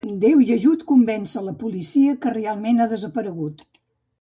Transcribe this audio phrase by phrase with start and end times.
[0.21, 3.63] Déu i ajut convèncer la policia que realment ha desaparegut.